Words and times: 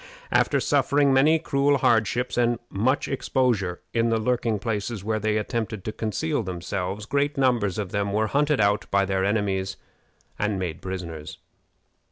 After 0.31 0.59
suffering 0.59 1.13
many 1.13 1.37
cruel 1.37 1.77
hardships 1.77 2.35
and 2.35 2.57
much 2.71 3.07
exposure 3.07 3.81
in 3.93 4.09
the 4.09 4.17
lurking 4.17 4.57
places 4.57 5.03
where 5.03 5.19
they 5.19 5.37
attempted 5.37 5.83
to 5.85 5.91
conceal 5.91 6.41
themselves, 6.41 7.05
great 7.05 7.37
numbers 7.37 7.77
of 7.77 7.91
them 7.91 8.11
were 8.11 8.25
hunted 8.25 8.59
out 8.59 8.89
by 8.89 9.05
their 9.05 9.23
enemies 9.23 9.77
and 10.39 10.57
made 10.57 10.81
prisoners. 10.81 11.37